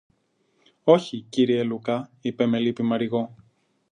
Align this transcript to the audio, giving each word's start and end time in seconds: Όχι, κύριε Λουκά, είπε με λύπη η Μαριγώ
Όχι, 0.83 1.25
κύριε 1.29 1.63
Λουκά, 1.63 2.09
είπε 2.21 2.45
με 2.45 2.59
λύπη 2.59 2.81
η 2.81 2.85
Μαριγώ 2.85 3.35